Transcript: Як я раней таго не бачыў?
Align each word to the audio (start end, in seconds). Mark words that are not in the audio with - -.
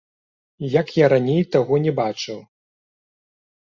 Як 0.79 0.87
я 1.03 1.11
раней 1.13 1.43
таго 1.59 1.73
не 1.87 1.95
бачыў? 2.03 2.39